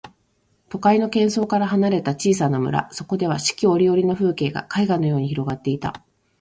[0.69, 6.03] 都会の喧騒から離れた小さな村、そこでは四季折々の風景が絵画のように広がっていた。